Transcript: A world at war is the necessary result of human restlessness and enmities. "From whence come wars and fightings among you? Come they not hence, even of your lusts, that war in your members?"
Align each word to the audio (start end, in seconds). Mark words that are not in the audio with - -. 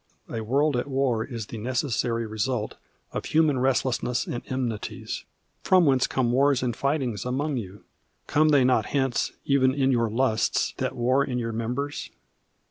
A 0.31 0.41
world 0.43 0.75
at 0.77 0.87
war 0.87 1.23
is 1.23 1.45
the 1.45 1.59
necessary 1.59 2.25
result 2.25 2.73
of 3.11 3.25
human 3.25 3.59
restlessness 3.59 4.25
and 4.25 4.41
enmities. 4.47 5.25
"From 5.61 5.85
whence 5.85 6.07
come 6.07 6.31
wars 6.31 6.63
and 6.63 6.75
fightings 6.75 7.23
among 7.23 7.57
you? 7.57 7.83
Come 8.25 8.49
they 8.49 8.63
not 8.63 8.87
hence, 8.87 9.31
even 9.45 9.73
of 9.79 9.91
your 9.91 10.09
lusts, 10.09 10.73
that 10.77 10.95
war 10.95 11.23
in 11.23 11.37
your 11.37 11.53
members?" 11.53 12.09